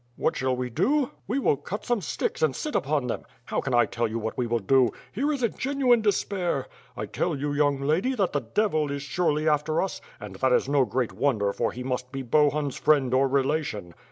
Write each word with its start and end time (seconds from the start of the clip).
"What 0.15 0.35
shall 0.35 0.55
we 0.55 0.71
do? 0.71 1.11
We 1.27 1.37
will 1.37 1.57
cut 1.57 1.85
some 1.85 2.01
sticks 2.01 2.41
and 2.41 2.55
sit 2.55 2.73
upon 2.73 3.05
them. 3.05 3.23
How 3.45 3.61
can 3.61 3.75
I 3.75 3.85
tell 3.85 4.07
what 4.09 4.35
we 4.35 4.47
will 4.47 4.57
do? 4.57 4.89
Here 5.11 5.31
is 5.31 5.43
a 5.43 5.47
genuine 5.47 6.01
despair! 6.01 6.65
I 6.97 7.05
tell 7.05 7.35
you. 7.35 7.53
Young 7.53 7.79
Lady, 7.79 8.15
that 8.15 8.33
the 8.33 8.41
devil 8.41 8.89
is 8.91 9.03
surely 9.03 9.47
after 9.47 9.79
us— 9.79 10.01
and 10.19 10.37
that 10.37 10.53
is 10.53 10.67
no 10.67 10.85
great 10.85 11.13
wonder, 11.13 11.53
for 11.53 11.71
he 11.71 11.83
must 11.83 12.11
be 12.11 12.23
Bohun's 12.23 12.77
friend 12.79 13.13
or 13.13 13.27
relation. 13.27 13.93